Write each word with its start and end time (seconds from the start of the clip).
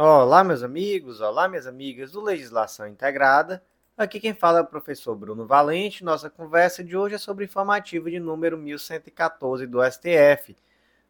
Olá, 0.00 0.44
meus 0.44 0.62
amigos, 0.62 1.20
olá, 1.20 1.48
minhas 1.48 1.66
amigas 1.66 2.12
do 2.12 2.20
Legislação 2.20 2.86
Integrada. 2.86 3.60
Aqui 3.96 4.20
quem 4.20 4.32
fala 4.32 4.60
é 4.60 4.62
o 4.62 4.64
professor 4.64 5.16
Bruno 5.16 5.44
Valente. 5.44 6.04
Nossa 6.04 6.30
conversa 6.30 6.84
de 6.84 6.96
hoje 6.96 7.16
é 7.16 7.18
sobre 7.18 7.46
informativo 7.46 8.08
de 8.08 8.20
número 8.20 8.56
1114 8.56 9.66
do 9.66 9.80
STF. 9.82 10.56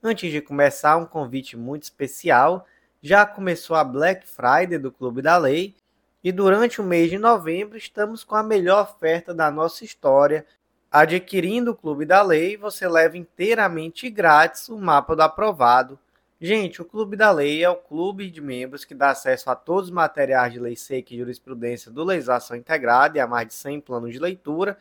Antes 0.03 0.33
de 0.33 0.41
começar, 0.41 0.97
um 0.97 1.05
convite 1.05 1.55
muito 1.55 1.83
especial. 1.83 2.67
Já 3.03 3.27
começou 3.27 3.77
a 3.77 3.85
Black 3.85 4.27
Friday 4.27 4.79
do 4.79 4.91
Clube 4.91 5.21
da 5.21 5.37
Lei 5.37 5.77
e 6.25 6.33
durante 6.33 6.81
o 6.81 6.85
mês 6.85 7.11
de 7.11 7.19
novembro 7.19 7.77
estamos 7.77 8.25
com 8.25 8.37
a 8.37 8.43
melhor 8.43 8.85
oferta 8.85 9.35
da 9.35 9.51
nossa 9.51 9.85
história. 9.85 10.47
Adquirindo 10.91 11.73
o 11.73 11.77
Clube 11.77 12.07
da 12.07 12.23
Lei, 12.23 12.57
você 12.57 12.89
leva 12.89 13.19
inteiramente 13.19 14.09
grátis 14.09 14.71
o 14.71 14.79
mapa 14.79 15.15
do 15.15 15.21
aprovado 15.21 15.99
Gente, 16.41 16.81
o 16.81 16.85
Clube 16.85 17.17
da 17.17 17.33
Lei 17.33 17.65
é 17.65 17.69
o 17.69 17.75
clube 17.75 18.31
de 18.31 18.41
membros 18.41 18.85
que 18.85 18.95
dá 18.95 19.11
acesso 19.11 19.51
a 19.51 19.57
todos 19.57 19.87
os 19.87 19.91
materiais 19.91 20.53
de 20.53 20.61
lei 20.61 20.77
seca 20.77 21.13
e 21.13 21.19
jurisprudência 21.19 21.91
do 21.91 22.05
Legislação 22.05 22.57
Integrada 22.57 23.19
e 23.19 23.21
a 23.21 23.27
mais 23.27 23.49
de 23.49 23.55
100 23.55 23.81
planos 23.81 24.13
de 24.13 24.21
leitura. 24.21 24.79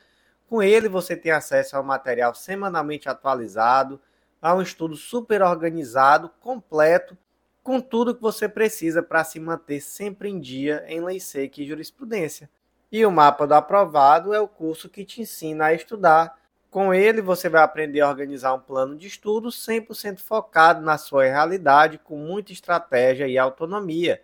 Com 0.47 0.61
ele, 0.61 0.88
você 0.88 1.16
tem 1.16 1.31
acesso 1.31 1.75
ao 1.75 1.83
material 1.83 2.35
semanalmente 2.35 3.09
atualizado, 3.09 3.99
a 4.39 4.53
um 4.53 4.61
estudo 4.61 4.95
super 4.95 5.41
organizado, 5.41 6.30
completo, 6.39 7.17
com 7.63 7.81
tudo 7.81 8.13
que 8.13 8.21
você 8.21 8.47
precisa 8.47 9.02
para 9.02 9.23
se 9.23 9.39
manter 9.39 9.81
sempre 9.81 10.30
em 10.30 10.39
dia 10.39 10.85
em 10.88 11.03
lei 11.03 11.19
seca 11.19 11.59
e 11.59 11.67
jurisprudência. 11.67 12.47
E 12.91 13.03
o 13.03 13.11
Mapa 13.11 13.47
do 13.47 13.55
Aprovado 13.55 14.31
é 14.31 14.39
o 14.39 14.47
curso 14.47 14.88
que 14.88 15.03
te 15.03 15.21
ensina 15.21 15.66
a 15.66 15.73
estudar 15.73 16.39
com 16.77 16.94
ele, 16.94 17.23
você 17.23 17.49
vai 17.49 17.63
aprender 17.63 18.02
a 18.02 18.08
organizar 18.08 18.54
um 18.54 18.59
plano 18.59 18.95
de 18.95 19.08
estudo 19.08 19.49
100% 19.49 20.20
focado 20.20 20.80
na 20.80 20.95
sua 20.95 21.23
realidade, 21.23 21.98
com 21.98 22.16
muita 22.16 22.52
estratégia 22.52 23.27
e 23.27 23.36
autonomia. 23.36 24.22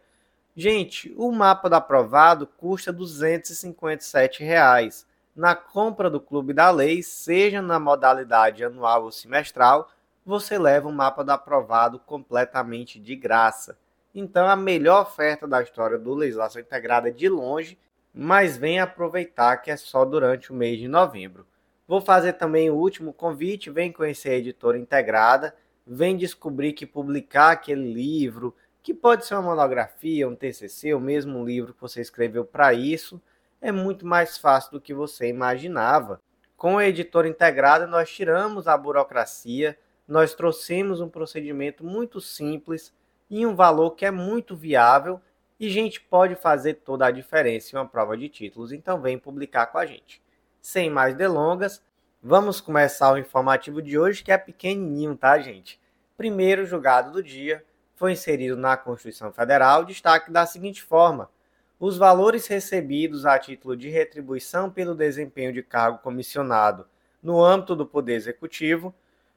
Gente, 0.55 1.11
o 1.17 1.31
mapa 1.31 1.67
do 1.67 1.73
aprovado 1.73 2.45
custa 2.45 2.93
257 2.93 4.43
reais. 4.43 5.03
Na 5.35 5.55
compra 5.55 6.11
do 6.11 6.21
Clube 6.21 6.53
da 6.53 6.69
Lei, 6.69 7.01
seja 7.01 7.59
na 7.59 7.79
modalidade 7.79 8.63
anual 8.63 9.05
ou 9.05 9.11
semestral, 9.11 9.89
você 10.23 10.55
leva 10.59 10.87
o 10.87 10.93
mapa 10.93 11.23
do 11.23 11.31
aprovado 11.31 11.97
completamente 11.97 12.99
de 12.99 13.15
graça. 13.15 13.75
Então, 14.13 14.47
a 14.47 14.55
melhor 14.55 15.01
oferta 15.01 15.47
da 15.47 15.63
história 15.63 15.97
do 15.97 16.13
Legislação 16.13 16.61
Integrada 16.61 17.07
é 17.07 17.11
de 17.11 17.27
longe, 17.27 17.79
mas 18.13 18.57
venha 18.57 18.83
aproveitar 18.83 19.57
que 19.57 19.71
é 19.71 19.75
só 19.75 20.05
durante 20.05 20.51
o 20.51 20.55
mês 20.55 20.77
de 20.77 20.87
novembro. 20.87 21.47
Vou 21.87 21.99
fazer 21.99 22.33
também 22.33 22.69
o 22.69 22.75
último 22.75 23.13
convite, 23.13 23.69
vem 23.69 23.91
conhecer 23.91 24.29
a 24.29 24.35
editora 24.35 24.77
integrada, 24.77 25.55
vem 25.85 26.15
descobrir 26.15 26.73
que 26.73 26.85
publicar 26.85 27.51
aquele 27.51 27.93
livro, 27.93 28.55
que 28.81 28.93
pode 28.93 29.25
ser 29.25 29.35
uma 29.35 29.43
monografia, 29.43 30.27
um 30.27 30.35
TCC, 30.35 30.93
ou 30.93 30.99
mesmo 30.99 31.37
um 31.37 31.45
livro 31.45 31.73
que 31.73 31.81
você 31.81 32.01
escreveu 32.01 32.45
para 32.45 32.73
isso, 32.73 33.21
é 33.61 33.71
muito 33.71 34.05
mais 34.05 34.37
fácil 34.37 34.71
do 34.71 34.81
que 34.81 34.93
você 34.93 35.27
imaginava. 35.27 36.21
Com 36.55 36.77
a 36.77 36.87
editora 36.87 37.27
integrada, 37.27 37.85
nós 37.85 38.09
tiramos 38.09 38.67
a 38.67 38.77
burocracia, 38.77 39.77
nós 40.07 40.33
trouxemos 40.33 41.01
um 41.01 41.09
procedimento 41.09 41.83
muito 41.83 42.21
simples 42.21 42.93
e 43.29 43.45
um 43.45 43.55
valor 43.55 43.91
que 43.91 44.05
é 44.05 44.11
muito 44.11 44.55
viável 44.55 45.19
e 45.59 45.69
gente 45.69 45.99
pode 45.99 46.35
fazer 46.35 46.75
toda 46.75 47.05
a 47.05 47.11
diferença 47.11 47.75
em 47.75 47.79
uma 47.79 47.87
prova 47.87 48.17
de 48.17 48.29
títulos. 48.29 48.71
Então 48.71 49.01
vem 49.01 49.17
publicar 49.17 49.67
com 49.67 49.77
a 49.77 49.85
gente. 49.85 50.22
Sem 50.63 50.89
mais 50.89 51.13
delongas, 51.13 51.83
vamos 52.21 52.61
começar 52.61 53.11
o 53.11 53.17
informativo 53.17 53.81
de 53.81 53.99
hoje, 53.99 54.23
que 54.23 54.31
é 54.31 54.37
pequenininho, 54.37 55.13
tá, 55.13 55.37
gente? 55.37 55.77
Primeiro 56.15 56.65
julgado 56.65 57.11
do 57.11 57.21
dia 57.21 57.65
foi 57.95 58.13
inserido 58.13 58.55
na 58.55 58.77
Constituição 58.77 59.33
Federal 59.33 59.83
destaque 59.83 60.31
da 60.31 60.45
seguinte 60.45 60.81
forma: 60.81 61.29
os 61.77 61.97
valores 61.97 62.47
recebidos 62.47 63.25
a 63.25 63.37
título 63.37 63.75
de 63.75 63.89
retribuição 63.89 64.71
pelo 64.71 64.95
desempenho 64.95 65.51
de 65.51 65.61
cargo 65.61 65.97
comissionado 65.97 66.87
no 67.21 67.43
âmbito 67.43 67.75
do 67.75 67.85
Poder 67.85 68.13
Executivo 68.13 68.95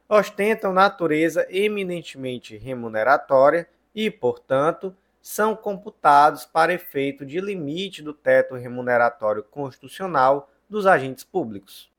ostentam 0.09 0.73
natureza 0.73 1.45
eminentemente 1.51 2.57
remuneratória 2.57 3.69
e, 3.93 4.13
portanto, 4.13 4.95
são 5.21 5.57
computados 5.57 6.47
para 6.47 6.73
efeito 6.73 7.27
de 7.27 7.41
limite 7.41 8.01
do 8.01 8.15
teto 8.15 8.55
remuneratório 8.55 9.43
constitucional 9.43 10.53
dos 10.69 10.87
agentes 10.87 11.25
públicos. 11.25 11.91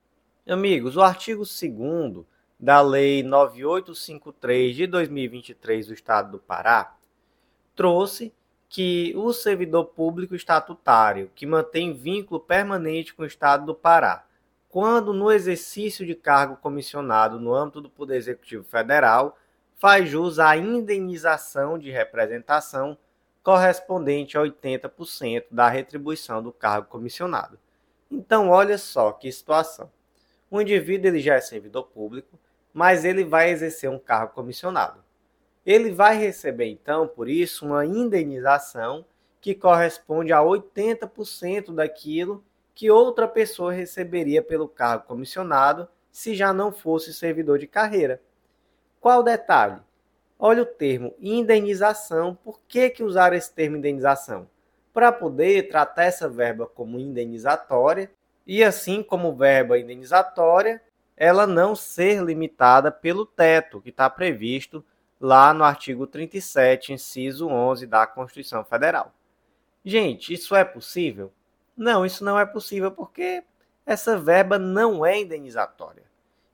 Amigos, 0.48 0.96
o 0.96 1.02
artigo 1.02 1.44
2 1.44 2.26
da 2.60 2.82
Lei 2.82 3.24
9853 3.24 4.76
de 4.76 4.88
2023 4.88 5.88
do 5.88 5.94
Estado 5.94 6.32
do 6.32 6.40
Pará 6.40 6.96
trouxe 7.76 8.34
que 8.70 9.14
o 9.16 9.32
servidor 9.32 9.86
público 9.86 10.36
estatutário 10.36 11.32
que 11.34 11.46
mantém 11.46 11.94
vínculo 11.94 12.40
permanente 12.40 13.14
com 13.14 13.24
o 13.24 13.26
Estado 13.28 13.66
do 13.66 13.76
Pará, 13.76 14.26
quando 14.70 15.14
no 15.14 15.32
exercício 15.32 16.06
de 16.06 16.16
cargo 16.16 16.58
comissionado 16.58 17.40
no 17.40 17.54
âmbito 17.54 17.80
do 17.80 17.90
Poder 17.90 18.18
Executivo 18.18 18.64
Federal, 18.64 19.38
faz 19.76 20.10
jus 20.10 20.40
à 20.40 20.58
indenização 20.58 21.78
de 21.78 21.90
representação 21.92 22.98
correspondente 23.42 24.38
a 24.38 24.42
80% 24.42 25.46
da 25.50 25.70
retribuição 25.70 26.44
do 26.44 26.52
cargo 26.52 26.88
comissionado. 26.88 27.58
Então, 28.10 28.50
olha 28.50 28.78
só 28.78 29.12
que 29.12 29.32
situação. 29.32 29.92
O 30.50 30.62
indivíduo 30.62 31.08
ele 31.08 31.20
já 31.20 31.36
é 31.36 31.42
servidor 31.42 31.84
público, 31.84 32.40
mas 32.74 33.04
ele 33.04 33.24
vai 33.24 33.50
exercer 33.50 33.90
um 33.90 34.00
cargo 34.00 34.34
comissionado. 34.34 35.04
Ele 35.66 35.92
vai 35.92 36.18
receber, 36.18 36.66
então, 36.66 37.08
por 37.08 37.28
isso, 37.28 37.66
uma 37.66 37.86
indenização 37.86 39.06
que 39.42 39.54
corresponde 39.54 40.32
a 40.32 40.40
80% 40.40 41.74
daquilo 41.74 42.44
que 42.74 42.90
outra 42.90 43.28
pessoa 43.28 43.74
receberia 43.74 44.42
pelo 44.42 44.68
cargo 44.68 45.06
comissionado 45.06 45.88
se 46.12 46.36
já 46.36 46.54
não 46.54 46.72
fosse 46.72 47.14
servidor 47.14 47.60
de 47.60 47.68
carreira. 47.68 48.22
Qual 49.02 49.20
o 49.20 49.24
detalhe? 49.24 49.82
Olha 50.40 50.64
o 50.64 50.66
termo 50.66 51.14
indenização. 51.20 52.36
Por 52.36 52.60
que, 52.68 52.90
que 52.90 53.04
usar 53.04 53.34
esse 53.34 53.52
termo 53.54 53.78
indenização? 53.78 54.48
Para 54.98 55.12
poder 55.12 55.70
tratar 55.70 56.06
essa 56.06 56.28
verba 56.28 56.66
como 56.66 57.00
indenizatória 57.00 58.10
e 58.48 58.64
assim 58.64 59.04
como 59.04 59.36
verba 59.36 59.78
indenizatória, 59.78 60.82
ela 61.16 61.46
não 61.46 61.76
ser 61.76 62.24
limitada 62.24 62.92
pelo 62.92 63.24
teto 63.24 63.80
que 63.80 63.92
está 63.92 64.10
previsto 64.10 64.84
lá 65.22 65.54
no 65.54 65.64
artigo 65.64 66.08
37, 66.08 66.94
inciso 66.94 67.48
11 67.48 67.86
da 67.86 68.08
Constituição 68.08 68.66
Federal. 68.66 69.14
Gente, 69.86 70.34
isso 70.34 70.56
é 70.56 70.66
possível? 70.66 71.32
Não, 71.78 72.04
isso 72.04 72.26
não 72.26 72.40
é 72.40 72.44
possível 72.48 72.90
porque 72.90 73.44
essa 73.86 74.18
verba 74.18 74.58
não 74.58 75.06
é 75.06 75.20
indenizatória. 75.20 76.06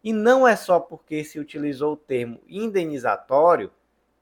E 0.04 0.12
não 0.12 0.46
é 0.46 0.58
só 0.58 0.81
porque 0.81 1.24
se 1.24 1.40
utilizou 1.40 1.94
o 1.94 1.98
termo 1.98 2.42
indenizatório 2.50 3.72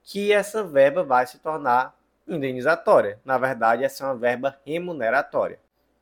que 0.00 0.30
essa 0.30 0.62
verba 0.62 1.02
vai 1.02 1.26
se 1.26 1.40
tornar 1.40 2.00
indenizatória. 2.26 3.18
Na 3.24 3.38
verdade, 3.38 3.84
essa 3.84 4.04
é 4.04 4.06
uma 4.06 4.16
verba 4.16 4.58
remuneratória. 4.64 5.58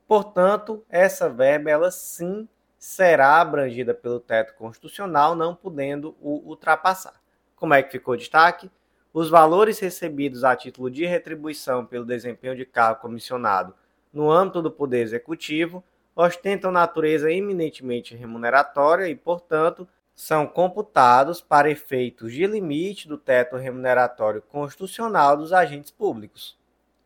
Portanto, 0.06 0.84
essa 0.88 1.28
verba 1.28 1.70
ela 1.70 1.90
sim 1.90 2.48
será 2.78 3.40
abrangida 3.40 3.94
pelo 3.94 4.18
teto 4.18 4.54
constitucional, 4.54 5.34
não 5.34 5.54
podendo 5.54 6.16
o 6.20 6.48
ultrapassar. 6.48 7.20
Como 7.54 7.74
é 7.74 7.82
que 7.82 7.92
ficou 7.92 8.14
o 8.14 8.16
destaque? 8.16 8.70
Os 9.12 9.28
valores 9.28 9.78
recebidos 9.78 10.44
a 10.44 10.56
título 10.56 10.90
de 10.90 11.04
retribuição 11.04 11.84
pelo 11.84 12.06
desempenho 12.06 12.56
de 12.56 12.64
cargo 12.64 13.00
comissionado 13.00 13.74
no 14.12 14.30
âmbito 14.30 14.62
do 14.62 14.70
Poder 14.70 15.02
Executivo 15.02 15.84
ostentam 16.14 16.72
natureza 16.72 17.30
eminentemente 17.30 18.16
remuneratória 18.16 19.08
e, 19.08 19.14
portanto, 19.14 19.86
são 20.20 20.46
computados 20.46 21.40
para 21.40 21.70
efeitos 21.70 22.34
de 22.34 22.46
limite 22.46 23.08
do 23.08 23.16
teto 23.16 23.56
remuneratório 23.56 24.42
constitucional 24.42 25.34
dos 25.34 25.50
agentes 25.50 25.90
públicos. 25.90 26.58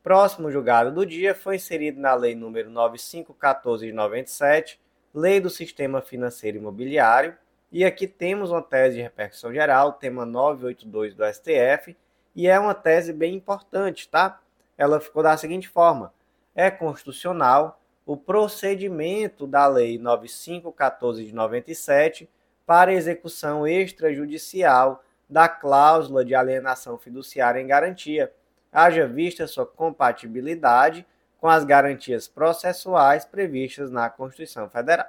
Próximo 0.03 0.51
julgado 0.51 0.91
do 0.91 1.07
dia 1.07 1.33
foi 1.33 1.55
inserido 1.55 2.01
na 2.01 2.13
Lei 2.13 2.35
nº 2.35 2.67
9514 2.67 3.87
de 3.87 3.93
97, 3.93 4.81
Lei 5.15 5.39
do 5.39 5.49
Sistema 5.49 6.03
Financeiro 6.03 6.59
Imobiliário, 6.59 7.37
e 7.71 7.85
aqui 7.85 8.09
temos 8.09 8.51
uma 8.51 8.61
tese 8.61 8.97
de 8.97 9.03
repercussão 9.03 9.55
geral, 9.55 9.93
tema 9.93 10.27
982 10.27 11.15
do 11.15 11.25
STF, 11.25 11.97
e 12.35 12.49
é 12.49 12.59
uma 12.59 12.75
tese 12.75 13.13
bem 13.13 13.37
importante, 13.37 14.09
tá? 14.09 14.41
Ela 14.77 14.99
ficou 14.99 15.23
da 15.23 15.37
seguinte 15.37 15.69
forma: 15.69 16.13
é 16.53 16.69
constitucional 16.69 17.81
o 18.05 18.17
procedimento 18.17 19.47
da 19.47 19.69
Lei 19.69 19.99
9514 19.99 21.25
de 21.25 21.33
97 21.33 22.29
para 22.67 22.93
execução 22.93 23.67
extrajudicial 23.67 25.05
da 25.29 25.49
cláusula 25.49 26.25
de 26.25 26.35
alienação 26.35 26.99
fiduciária 26.99 27.61
em 27.61 27.67
garantia, 27.67 28.33
haja 28.73 29.07
vista 29.07 29.47
sua 29.47 29.67
compatibilidade 29.67 31.07
com 31.39 31.49
as 31.49 31.65
garantias 31.65 32.27
processuais 32.27 33.25
previstas 33.25 33.91
na 33.91 34.09
Constituição 34.09 34.69
Federal. 34.69 35.07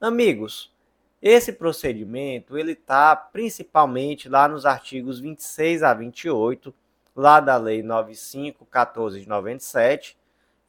Amigos, 0.00 0.72
esse 1.20 1.52
procedimento 1.52 2.58
ele 2.58 2.72
está 2.72 3.16
principalmente 3.16 4.28
lá 4.28 4.46
nos 4.46 4.66
artigos 4.66 5.18
26 5.18 5.82
a 5.82 5.94
28 5.94 6.74
lá 7.16 7.40
da 7.40 7.56
Lei 7.56 7.82
9514 7.82 9.20
de 9.20 9.28
97. 9.28 10.18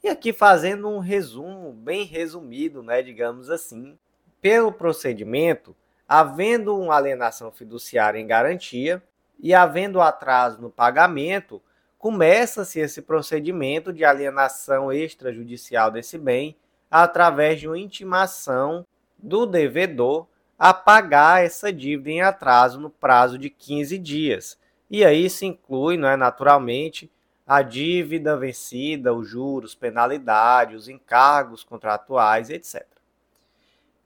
E 0.04 0.08
aqui 0.08 0.32
fazendo 0.32 0.88
um 0.88 1.00
resumo 1.00 1.74
bem 1.74 2.06
resumido, 2.06 2.82
né, 2.82 3.02
digamos 3.02 3.50
assim, 3.50 3.98
pelo 4.46 4.72
procedimento, 4.72 5.76
havendo 6.08 6.80
uma 6.80 6.96
alienação 6.96 7.52
fiduciária 7.52 8.20
em 8.20 8.28
garantia 8.28 9.02
e 9.40 9.56
havendo 9.56 10.00
atraso 10.00 10.62
no 10.62 10.70
pagamento, 10.70 11.60
começa-se 11.98 12.80
esse 12.80 13.02
procedimento 13.02 13.92
de 13.92 14.06
alienação 14.06 14.94
extrajudicial 14.94 15.90
desse 15.90 16.20
bem 16.20 16.56
através 16.92 17.60
de 17.60 17.68
uma 17.68 17.80
intimação 17.80 18.86
do 19.18 19.48
devedor 19.48 20.28
a 20.60 20.72
pagar 20.76 21.44
essa 21.44 21.74
dívida 21.74 22.12
em 22.12 22.22
atraso 22.22 22.80
no 22.80 22.92
prazo 22.92 23.40
de 23.40 23.50
15 23.50 23.98
dias. 23.98 24.60
E 24.92 25.04
aí 25.04 25.28
se 25.28 25.48
inclui, 25.48 25.98
não 25.98 26.08
é, 26.08 26.16
naturalmente, 26.16 27.12
a 27.48 27.64
dívida 27.64 28.38
vencida, 28.38 29.12
os 29.12 29.28
juros, 29.28 29.74
penalidade, 29.74 30.76
os 30.76 30.88
encargos 30.88 31.64
contratuais, 31.64 32.52
etc. 32.52 32.95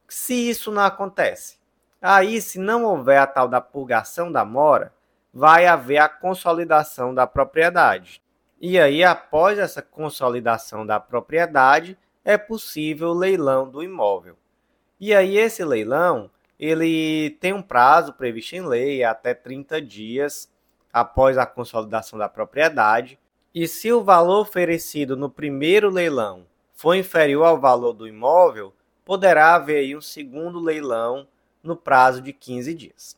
Se 0.09 0.33
isso 0.33 0.71
não 0.71 0.83
acontece, 0.83 1.57
aí 2.01 2.41
se 2.41 2.59
não 2.59 2.83
houver 2.83 3.19
a 3.19 3.27
tal 3.27 3.47
da 3.47 3.61
purgação 3.61 4.31
da 4.31 4.43
mora, 4.43 4.91
vai 5.33 5.67
haver 5.67 5.97
a 5.99 6.09
consolidação 6.09 7.13
da 7.13 7.27
propriedade. 7.27 8.21
E 8.59 8.79
aí, 8.79 9.03
após 9.03 9.57
essa 9.57 9.81
consolidação 9.81 10.85
da 10.85 10.99
propriedade, 10.99 11.97
é 12.25 12.37
possível 12.37 13.09
o 13.09 13.13
leilão 13.13 13.69
do 13.69 13.81
imóvel. 13.81 14.35
E 14.99 15.13
aí 15.15 15.37
esse 15.37 15.63
leilão, 15.63 16.29
ele 16.59 17.37
tem 17.39 17.53
um 17.53 17.61
prazo 17.61 18.11
previsto 18.13 18.55
em 18.55 18.61
lei 18.61 19.03
até 19.03 19.33
30 19.33 19.81
dias 19.81 20.51
após 20.91 21.37
a 21.37 21.45
consolidação 21.45 22.19
da 22.19 22.27
propriedade. 22.27 23.17
E 23.55 23.67
se 23.67 23.93
o 23.93 24.03
valor 24.03 24.41
oferecido 24.41 25.15
no 25.15 25.29
primeiro 25.29 25.89
leilão 25.89 26.45
for 26.73 26.95
inferior 26.95 27.45
ao 27.45 27.59
valor 27.59 27.93
do 27.93 28.07
imóvel, 28.07 28.73
poderá 29.09 29.55
haver 29.55 29.97
um 29.97 30.01
segundo 30.01 30.59
leilão 30.59 31.27
no 31.63 31.75
prazo 31.75 32.21
de 32.21 32.31
15 32.31 32.75
dias. 32.75 33.17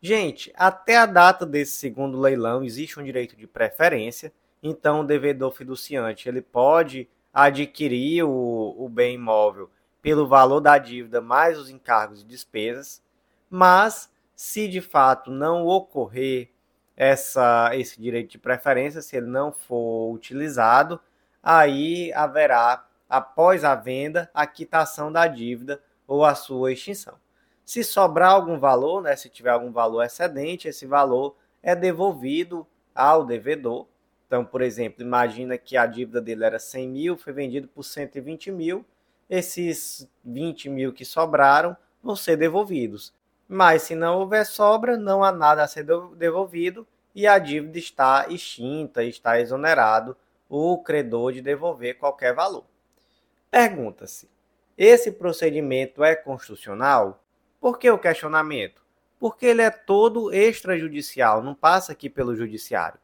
Gente, 0.00 0.50
até 0.56 0.96
a 0.96 1.04
data 1.04 1.44
desse 1.44 1.72
segundo 1.72 2.18
leilão 2.18 2.64
existe 2.64 2.98
um 2.98 3.04
direito 3.04 3.36
de 3.36 3.46
preferência, 3.46 4.32
então 4.62 5.00
o 5.00 5.04
devedor 5.04 5.52
fiduciante 5.52 6.30
ele 6.30 6.40
pode 6.40 7.10
adquirir 7.30 8.22
o, 8.24 8.74
o 8.78 8.88
bem 8.88 9.16
imóvel 9.16 9.68
pelo 10.00 10.26
valor 10.26 10.60
da 10.60 10.78
dívida 10.78 11.20
mais 11.20 11.58
os 11.58 11.68
encargos 11.68 12.22
e 12.22 12.26
despesas, 12.26 13.02
mas 13.50 14.10
se 14.34 14.66
de 14.66 14.80
fato 14.80 15.30
não 15.30 15.66
ocorrer 15.66 16.48
essa, 16.96 17.68
esse 17.74 18.00
direito 18.00 18.30
de 18.30 18.38
preferência, 18.38 19.02
se 19.02 19.14
ele 19.14 19.26
não 19.26 19.52
for 19.52 20.10
utilizado, 20.10 20.98
aí 21.42 22.10
haverá, 22.14 22.88
após 23.12 23.62
a 23.62 23.74
venda, 23.74 24.30
a 24.32 24.46
quitação 24.46 25.12
da 25.12 25.26
dívida 25.26 25.82
ou 26.06 26.24
a 26.24 26.34
sua 26.34 26.72
extinção. 26.72 27.14
Se 27.62 27.84
sobrar 27.84 28.30
algum 28.30 28.58
valor, 28.58 29.02
né, 29.02 29.14
se 29.14 29.28
tiver 29.28 29.50
algum 29.50 29.70
valor 29.70 30.02
excedente, 30.02 30.66
esse 30.66 30.86
valor 30.86 31.36
é 31.62 31.76
devolvido 31.76 32.66
ao 32.94 33.22
devedor. 33.22 33.86
Então, 34.26 34.46
por 34.46 34.62
exemplo, 34.62 35.02
imagina 35.02 35.58
que 35.58 35.76
a 35.76 35.84
dívida 35.84 36.22
dele 36.22 36.42
era 36.42 36.58
100 36.58 36.88
mil, 36.88 37.18
foi 37.18 37.34
vendido 37.34 37.68
por 37.68 37.82
120 37.82 38.50
mil, 38.50 38.82
esses 39.28 40.08
20 40.24 40.70
mil 40.70 40.90
que 40.90 41.04
sobraram 41.04 41.76
vão 42.02 42.16
ser 42.16 42.38
devolvidos. 42.38 43.12
Mas 43.46 43.82
se 43.82 43.94
não 43.94 44.20
houver 44.20 44.46
sobra, 44.46 44.96
não 44.96 45.22
há 45.22 45.30
nada 45.30 45.62
a 45.62 45.68
ser 45.68 45.84
devolvido 46.16 46.88
e 47.14 47.26
a 47.26 47.38
dívida 47.38 47.78
está 47.78 48.26
extinta, 48.30 49.04
está 49.04 49.38
exonerado 49.38 50.16
o 50.48 50.78
credor 50.78 51.34
de 51.34 51.42
devolver 51.42 51.98
qualquer 51.98 52.34
valor. 52.34 52.71
Pergunta-se: 53.52 54.30
esse 54.78 55.12
procedimento 55.12 56.02
é 56.02 56.16
constitucional? 56.16 57.22
Por 57.60 57.78
que 57.78 57.90
o 57.90 57.98
questionamento? 57.98 58.82
Porque 59.20 59.44
ele 59.44 59.60
é 59.60 59.68
todo 59.68 60.32
extrajudicial, 60.32 61.42
não 61.42 61.54
passa 61.54 61.92
aqui 61.92 62.08
pelo 62.08 62.34
judiciário. 62.34 62.98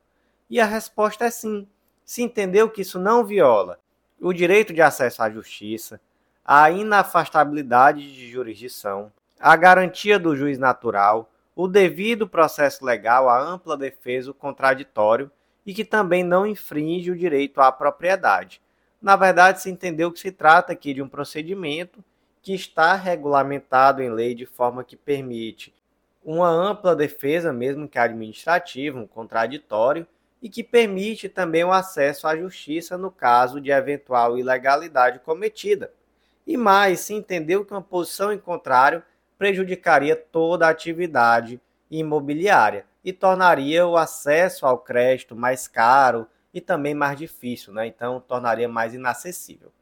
E 0.48 0.58
a 0.58 0.64
resposta 0.64 1.26
é 1.26 1.30
sim. 1.30 1.68
Se 2.02 2.22
entendeu 2.22 2.70
que 2.70 2.80
isso 2.80 2.98
não 2.98 3.26
viola 3.26 3.78
o 4.18 4.32
direito 4.32 4.72
de 4.72 4.80
acesso 4.80 5.22
à 5.22 5.28
justiça, 5.28 6.00
a 6.42 6.70
inafastabilidade 6.70 8.10
de 8.14 8.30
jurisdição, 8.30 9.12
a 9.38 9.54
garantia 9.54 10.18
do 10.18 10.34
juiz 10.34 10.58
natural, 10.58 11.30
o 11.54 11.68
devido 11.68 12.26
processo 12.26 12.86
legal, 12.86 13.28
a 13.28 13.38
ampla 13.38 13.76
defesa, 13.76 14.30
o 14.30 14.34
contraditório 14.34 15.30
e 15.66 15.74
que 15.74 15.84
também 15.84 16.24
não 16.24 16.46
infringe 16.46 17.10
o 17.10 17.16
direito 17.16 17.60
à 17.60 17.70
propriedade. 17.70 18.62
Na 19.00 19.16
verdade, 19.16 19.62
se 19.62 19.70
entendeu 19.70 20.10
que 20.10 20.18
se 20.18 20.32
trata 20.32 20.72
aqui 20.72 20.92
de 20.92 21.00
um 21.00 21.08
procedimento 21.08 22.04
que 22.42 22.54
está 22.54 22.94
regulamentado 22.94 24.02
em 24.02 24.10
lei 24.10 24.34
de 24.34 24.46
forma 24.46 24.82
que 24.82 24.96
permite 24.96 25.74
uma 26.24 26.48
ampla 26.48 26.94
defesa, 26.94 27.52
mesmo 27.52 27.88
que 27.88 27.98
administrativa, 27.98 28.98
um 28.98 29.06
contraditório, 29.06 30.06
e 30.42 30.48
que 30.48 30.62
permite 30.62 31.28
também 31.28 31.64
o 31.64 31.72
acesso 31.72 32.26
à 32.26 32.36
justiça 32.36 32.96
no 32.96 33.10
caso 33.10 33.60
de 33.60 33.70
eventual 33.70 34.38
ilegalidade 34.38 35.18
cometida. 35.20 35.92
E 36.46 36.56
mais, 36.56 37.00
se 37.00 37.14
entendeu 37.14 37.64
que 37.64 37.72
uma 37.72 37.82
posição 37.82 38.32
em 38.32 38.38
contrário 38.38 39.02
prejudicaria 39.36 40.16
toda 40.16 40.66
a 40.66 40.70
atividade 40.70 41.60
imobiliária 41.90 42.84
e 43.04 43.12
tornaria 43.12 43.86
o 43.86 43.96
acesso 43.96 44.66
ao 44.66 44.78
crédito 44.78 45.34
mais 45.34 45.68
caro 45.68 46.26
e 46.58 46.60
também 46.60 46.94
mais 46.94 47.16
difícil, 47.16 47.72
né? 47.72 47.86
então 47.86 48.20
tornaria 48.20 48.68
mais 48.68 48.92
inacessível. 48.92 49.72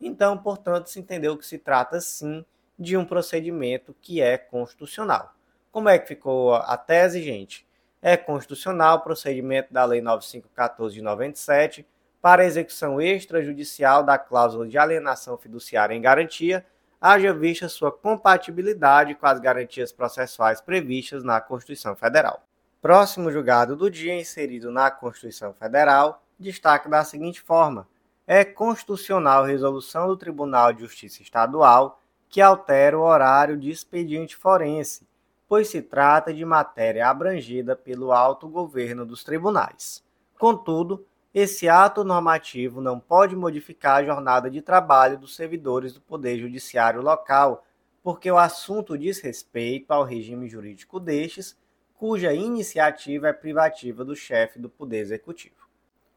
Então, 0.00 0.38
portanto, 0.38 0.88
se 0.88 0.98
entendeu 0.98 1.36
que 1.36 1.44
se 1.44 1.58
trata 1.58 2.00
sim 2.00 2.44
de 2.78 2.96
um 2.96 3.04
procedimento 3.04 3.94
que 4.00 4.22
é 4.22 4.38
constitucional. 4.38 5.34
Como 5.70 5.88
é 5.88 5.98
que 5.98 6.08
ficou 6.08 6.54
a 6.54 6.76
tese, 6.76 7.22
gente? 7.22 7.66
É 8.00 8.16
constitucional 8.16 8.98
o 8.98 9.00
procedimento 9.00 9.72
da 9.72 9.84
Lei 9.84 10.00
9514 10.00 10.94
de 10.94 11.02
97 11.02 11.86
para 12.22 12.44
execução 12.44 13.00
extrajudicial 13.00 14.02
da 14.02 14.16
cláusula 14.16 14.66
de 14.66 14.78
alienação 14.78 15.36
fiduciária 15.36 15.94
em 15.94 16.00
garantia, 16.00 16.64
haja 17.00 17.34
vista 17.34 17.68
sua 17.68 17.92
compatibilidade 17.92 19.14
com 19.14 19.26
as 19.26 19.40
garantias 19.40 19.92
processuais 19.92 20.60
previstas 20.60 21.24
na 21.24 21.40
Constituição 21.40 21.94
Federal. 21.96 22.42
Próximo 22.80 23.30
julgado 23.30 23.76
do 23.76 23.90
dia 23.90 24.18
inserido 24.18 24.70
na 24.70 24.90
Constituição 24.90 25.52
Federal, 25.52 26.24
destaca 26.38 26.88
da 26.88 27.04
seguinte 27.04 27.40
forma: 27.40 27.86
é 28.26 28.42
constitucional 28.42 29.44
resolução 29.44 30.06
do 30.06 30.16
Tribunal 30.16 30.72
de 30.72 30.80
Justiça 30.80 31.22
Estadual 31.22 32.00
que 32.30 32.40
altera 32.40 32.96
o 32.96 33.02
horário 33.02 33.58
de 33.58 33.70
expediente 33.70 34.36
forense, 34.36 35.06
pois 35.48 35.68
se 35.68 35.82
trata 35.82 36.32
de 36.32 36.44
matéria 36.44 37.08
abrangida 37.08 37.74
pelo 37.74 38.12
autogoverno 38.12 39.04
dos 39.04 39.24
tribunais. 39.24 40.02
Contudo, 40.38 41.04
esse 41.34 41.68
ato 41.68 42.02
normativo 42.04 42.80
não 42.80 42.98
pode 42.98 43.36
modificar 43.36 43.96
a 43.96 44.04
jornada 44.04 44.48
de 44.48 44.62
trabalho 44.62 45.18
dos 45.18 45.34
servidores 45.34 45.92
do 45.92 46.00
Poder 46.00 46.38
Judiciário 46.38 47.02
local, 47.02 47.64
porque 48.02 48.30
o 48.30 48.38
assunto 48.38 48.96
diz 48.96 49.20
respeito 49.20 49.90
ao 49.90 50.04
regime 50.04 50.48
jurídico 50.48 50.98
destes, 50.98 51.58
cuja 52.00 52.32
iniciativa 52.32 53.28
é 53.28 53.32
privativa 53.34 54.02
do 54.02 54.16
chefe 54.16 54.58
do 54.58 54.70
Poder 54.70 55.00
Executivo. 55.00 55.68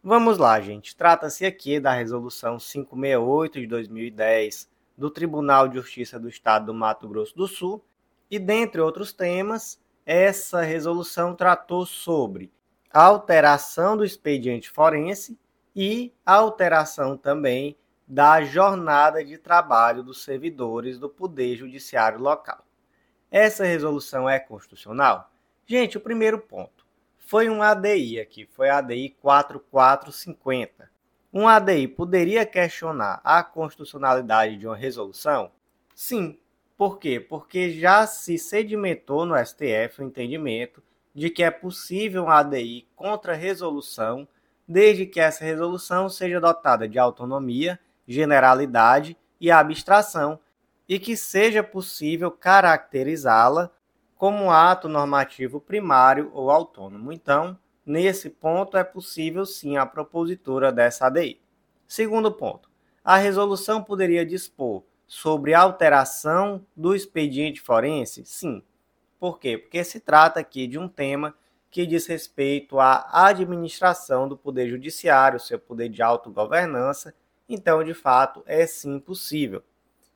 Vamos 0.01 0.37
lá, 0.37 0.61
gente. 0.61 0.95
Trata-se 0.95 1.45
aqui 1.45 1.77
da 1.77 1.91
Resolução 1.91 2.57
568 2.57 3.59
de 3.59 3.67
2010 3.67 4.69
do 4.97 5.09
Tribunal 5.09 5.67
de 5.67 5.75
Justiça 5.75 6.17
do 6.17 6.29
Estado 6.29 6.67
do 6.67 6.73
Mato 6.73 7.05
Grosso 7.09 7.35
do 7.35 7.49
Sul, 7.49 7.83
e 8.31 8.39
dentre 8.39 8.79
outros 8.79 9.11
temas, 9.11 9.77
essa 10.05 10.61
resolução 10.61 11.35
tratou 11.35 11.85
sobre 11.85 12.49
alteração 12.89 13.97
do 13.97 14.05
expediente 14.05 14.69
forense 14.69 15.37
e 15.75 16.13
alteração 16.25 17.17
também 17.17 17.75
da 18.07 18.41
jornada 18.41 19.21
de 19.21 19.37
trabalho 19.37 20.01
dos 20.01 20.23
servidores 20.23 20.97
do 20.97 21.09
Poder 21.09 21.57
Judiciário 21.57 22.21
local. 22.21 22.65
Essa 23.29 23.65
resolução 23.65 24.29
é 24.29 24.39
constitucional? 24.39 25.32
Gente, 25.65 25.97
o 25.97 26.01
primeiro 26.01 26.39
ponto 26.39 26.85
foi 27.17 27.49
um 27.49 27.63
ADI 27.63 28.19
aqui, 28.19 28.45
foi 28.45 28.69
ADI 28.69 29.15
4450. 29.21 30.91
Um 31.33 31.47
ADI 31.47 31.87
poderia 31.87 32.45
questionar 32.45 33.21
a 33.23 33.41
constitucionalidade 33.43 34.57
de 34.57 34.67
uma 34.67 34.75
resolução? 34.75 35.51
Sim. 35.95 36.37
Por 36.77 36.99
quê? 36.99 37.19
Porque 37.19 37.71
já 37.71 38.05
se 38.05 38.37
sedimentou 38.37 39.25
no 39.25 39.35
STF 39.37 39.99
o 40.01 40.03
entendimento 40.03 40.83
de 41.13 41.29
que 41.29 41.43
é 41.43 41.49
possível 41.49 42.25
um 42.25 42.29
ADI 42.29 42.87
contra 42.95 43.33
resolução, 43.33 44.27
desde 44.67 45.05
que 45.05 45.19
essa 45.19 45.45
resolução 45.45 46.09
seja 46.09 46.41
dotada 46.41 46.89
de 46.89 46.99
autonomia, 46.99 47.79
generalidade 48.07 49.15
e 49.39 49.49
abstração, 49.49 50.39
e 50.89 50.99
que 50.99 51.15
seja 51.15 51.63
possível 51.63 52.29
caracterizá-la 52.29 53.71
como 54.23 54.45
um 54.45 54.51
ato 54.51 54.87
normativo 54.87 55.59
primário 55.59 56.31
ou 56.33 56.49
autônomo. 56.49 57.11
Então, 57.11 57.57
Nesse 57.85 58.29
ponto, 58.29 58.77
é 58.77 58.83
possível 58.83 59.45
sim 59.45 59.75
a 59.75 59.85
propositura 59.85 60.71
dessa 60.71 61.07
ADI. 61.07 61.41
Segundo 61.85 62.31
ponto, 62.31 62.69
a 63.03 63.17
resolução 63.17 63.83
poderia 63.83 64.25
dispor 64.25 64.83
sobre 65.05 65.53
alteração 65.53 66.65
do 66.73 66.95
expediente 66.95 67.59
forense? 67.59 68.23
Sim. 68.25 68.63
Por 69.19 69.37
quê? 69.37 69.57
Porque 69.57 69.83
se 69.83 69.99
trata 69.99 70.39
aqui 70.39 70.65
de 70.65 70.79
um 70.79 70.87
tema 70.87 71.35
que 71.69 71.85
diz 71.85 72.07
respeito 72.07 72.79
à 72.79 73.05
administração 73.11 74.29
do 74.29 74.37
Poder 74.37 74.69
Judiciário, 74.69 75.41
seu 75.41 75.59
poder 75.59 75.89
de 75.89 76.01
autogovernança, 76.01 77.13
então, 77.49 77.83
de 77.83 77.93
fato, 77.93 78.41
é 78.45 78.65
sim 78.65 78.97
possível. 78.97 79.61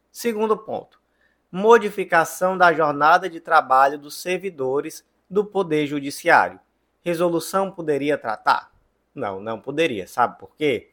Segundo 0.09 0.55
ponto, 0.55 1.01
modificação 1.51 2.57
da 2.57 2.73
jornada 2.73 3.29
de 3.29 3.39
trabalho 3.39 3.97
dos 3.97 4.15
servidores 4.15 5.05
do 5.29 5.45
Poder 5.45 5.87
Judiciário. 5.87 6.59
Resolução 7.01 7.71
poderia 7.71 8.17
tratar? 8.17 8.71
Não, 9.13 9.39
não 9.39 9.59
poderia. 9.59 10.07
Sabe 10.07 10.37
por 10.37 10.55
quê? 10.55 10.91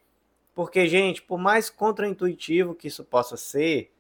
Porque, 0.55 0.87
gente, 0.87 1.21
por 1.21 1.39
mais 1.39 1.69
contraintuitivo 1.69 2.75
que 2.75 2.89
isso 2.89 3.05
possa 3.05 3.37
ser, 3.37 3.93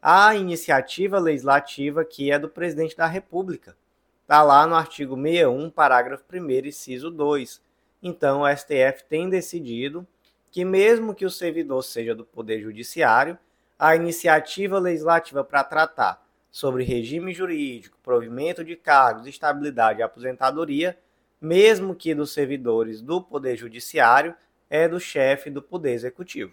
a 0.00 0.34
iniciativa 0.34 1.18
legislativa 1.18 2.04
que 2.04 2.30
é 2.30 2.38
do 2.38 2.48
presidente 2.48 2.96
da 2.96 3.06
República. 3.06 3.76
Está 4.22 4.42
lá 4.42 4.66
no 4.66 4.74
artigo 4.74 5.14
61, 5.14 5.70
parágrafo 5.70 6.24
1, 6.32 6.66
inciso 6.66 7.10
2. 7.10 7.62
Então, 8.02 8.42
o 8.42 8.48
STF 8.48 9.04
tem 9.08 9.28
decidido 9.28 10.06
que, 10.50 10.64
mesmo 10.64 11.14
que 11.14 11.24
o 11.24 11.30
servidor 11.30 11.82
seja 11.82 12.14
do 12.14 12.24
Poder 12.24 12.60
Judiciário, 12.60 13.38
a 13.82 13.96
iniciativa 13.96 14.78
legislativa 14.78 15.42
para 15.42 15.64
tratar 15.64 16.24
sobre 16.52 16.84
regime 16.84 17.32
jurídico, 17.32 17.98
provimento 18.00 18.64
de 18.64 18.76
cargos, 18.76 19.26
estabilidade 19.26 19.98
e 19.98 20.04
aposentadoria, 20.04 20.96
mesmo 21.40 21.92
que 21.92 22.14
dos 22.14 22.32
servidores 22.32 23.02
do 23.02 23.20
Poder 23.20 23.56
Judiciário, 23.56 24.36
é 24.70 24.86
do 24.86 25.00
chefe 25.00 25.50
do 25.50 25.60
Poder 25.60 25.94
Executivo. 25.94 26.52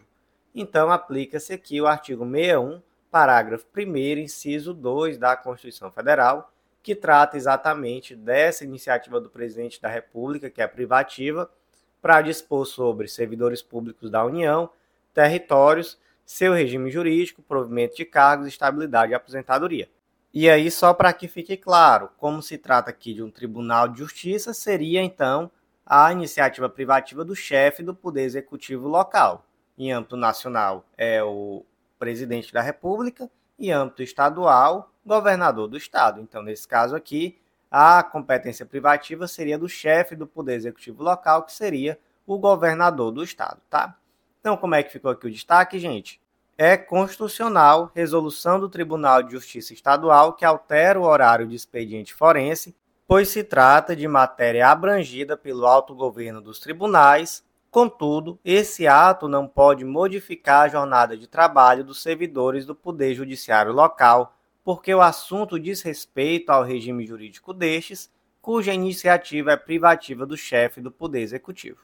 Então, 0.55 0.89
aplica-se 0.89 1.53
aqui 1.53 1.79
o 1.79 1.86
artigo 1.86 2.25
61 2.25 2.81
parágrafo 3.12 3.67
1, 3.77 3.98
inciso 4.17 4.74
2 4.74 5.19
da 5.19 5.38
Constituição 5.38 5.91
Federal, 5.91 6.51
que 6.81 6.95
trata 6.95 7.38
exatamente 7.38 8.15
dessa 8.15 8.63
iniciativa 8.63 9.21
do 9.21 9.29
presidente 9.29 9.79
da 9.79 9.88
República, 9.88 10.50
que 10.50 10.63
é 10.63 10.67
privativa, 10.67 11.48
para 12.01 12.24
dispor 12.24 12.65
sobre 12.65 13.07
servidores 13.07 13.62
públicos 13.62 14.09
da 14.09 14.25
União, 14.25 14.71
territórios, 15.13 16.00
seu 16.29 16.53
regime 16.53 16.91
jurídico, 16.91 17.41
provimento 17.41 17.95
de 17.95 18.05
cargos, 18.05 18.45
estabilidade 18.45 19.12
e 19.12 19.15
aposentadoria. 19.15 19.89
E 20.31 20.48
aí, 20.48 20.69
só 20.69 20.93
para 20.93 21.12
que 21.12 21.27
fique 21.27 21.57
claro, 21.57 22.12
como 22.17 22.39
se 22.43 22.55
trata 22.55 22.91
aqui 22.91 23.15
de 23.15 23.24
um 23.24 23.31
tribunal 23.31 23.88
de 23.88 23.98
justiça, 23.98 24.53
seria 24.53 25.01
então 25.01 25.50
a 25.83 26.12
iniciativa 26.12 26.69
privativa 26.69 27.25
do 27.25 27.36
chefe 27.36 27.81
do 27.81 27.95
Poder 27.95 28.21
Executivo 28.21 28.88
local. 28.88 29.43
Em 29.75 29.91
âmbito 29.91 30.15
nacional 30.15 30.86
é 30.95 31.24
o 31.24 31.65
presidente 31.98 32.53
da 32.53 32.62
República 32.62 33.27
e 33.57 33.71
âmbito 33.71 34.03
estadual, 34.03 34.93
governador 35.03 35.67
do 35.67 35.77
estado. 35.77 36.21
Então, 36.21 36.43
nesse 36.43 36.67
caso 36.67 36.95
aqui, 36.95 37.39
a 37.71 38.03
competência 38.03 38.67
privativa 38.67 39.27
seria 39.27 39.57
do 39.57 39.67
chefe 39.67 40.15
do 40.15 40.27
poder 40.27 40.53
executivo 40.53 41.01
local, 41.01 41.41
que 41.41 41.51
seria 41.51 42.00
o 42.27 42.38
governador 42.38 43.12
do 43.12 43.24
estado, 43.24 43.59
tá? 43.67 43.95
Então, 44.39 44.55
como 44.55 44.75
é 44.75 44.83
que 44.83 44.91
ficou 44.91 45.12
aqui 45.12 45.27
o 45.27 45.31
destaque, 45.31 45.79
gente? 45.79 46.18
É 46.61 46.75
constitucional 46.75 47.89
resolução 47.95 48.59
do 48.59 48.67
Tribunal 48.67 49.23
de 49.23 49.31
Justiça 49.31 49.71
Estadual 49.73 50.33
que 50.33 50.43
altera 50.43 50.99
o 50.99 51.03
horário 51.03 51.47
de 51.47 51.55
expediente 51.55 52.13
forense, 52.13 52.75
pois 53.07 53.29
se 53.29 53.45
trata 53.45 53.95
de 53.95 54.05
matéria 54.09 54.67
abrangida 54.67 55.37
pelo 55.37 55.65
autogoverno 55.65 56.41
dos 56.41 56.59
tribunais, 56.59 57.45
Contudo, 57.71 58.39
esse 58.43 58.87
ato 58.87 59.27
não 59.27 59.47
pode 59.47 59.85
modificar 59.85 60.63
a 60.63 60.67
jornada 60.67 61.15
de 61.15 61.27
trabalho 61.27 61.83
dos 61.83 62.01
servidores 62.01 62.65
do 62.65 62.73
Poder 62.73 63.13
Judiciário 63.13 63.71
local, 63.71 64.35
porque 64.63 64.91
o 64.93 65.01
assunto 65.01 65.59
diz 65.59 65.83
respeito 65.83 66.49
ao 66.49 66.63
regime 66.63 67.05
jurídico 67.05 67.53
destes, 67.53 68.11
cuja 68.41 68.73
iniciativa 68.73 69.51
é 69.51 69.55
privativa 69.55 70.25
do 70.25 70.35
chefe 70.35 70.81
do 70.81 70.91
Poder 70.91 71.21
Executivo. 71.21 71.77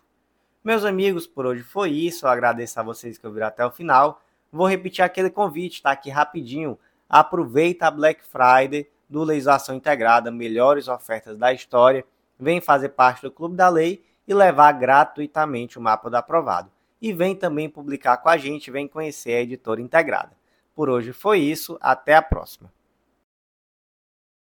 Meus 0.64 0.84
amigos, 0.84 1.28
por 1.28 1.46
hoje 1.46 1.62
foi 1.62 1.92
isso. 1.92 2.26
Eu 2.26 2.32
agradeço 2.32 2.80
a 2.80 2.84
vocês 2.84 3.20
que 3.20 3.28
ouviram 3.28 3.46
até 3.46 3.64
o 3.64 3.70
final. 3.70 4.25
Vou 4.56 4.68
repetir 4.68 5.04
aquele 5.04 5.30
convite, 5.30 5.82
tá 5.82 5.92
aqui 5.92 6.10
rapidinho. 6.10 6.80
Aproveita 7.10 7.88
a 7.88 7.92
Black 7.92 8.22
Friday 8.24 8.90
do 9.10 9.22
Legislação 9.22 9.76
Integrada, 9.76 10.32
melhores 10.32 10.88
ofertas 10.88 11.38
da 11.38 11.52
história. 11.52 12.06
Vem 12.40 12.62
fazer 12.62 12.90
parte 12.90 13.22
do 13.22 13.30
Clube 13.30 13.58
da 13.58 13.68
Lei 13.68 14.06
e 14.26 14.34
levar 14.34 14.72
gratuitamente 14.72 15.78
o 15.78 15.82
mapa 15.82 16.10
do 16.10 16.16
aprovado. 16.16 16.72
E 17.02 17.12
vem 17.12 17.36
também 17.36 17.68
publicar 17.68 18.16
com 18.16 18.30
a 18.30 18.38
gente, 18.38 18.72
vem 18.72 18.88
conhecer 18.88 19.34
a 19.34 19.42
editora 19.42 19.82
integrada. 19.82 20.32
Por 20.74 20.90
hoje 20.90 21.12
foi 21.12 21.40
isso, 21.40 21.78
até 21.82 22.16
a 22.16 22.22
próxima. 22.22 22.72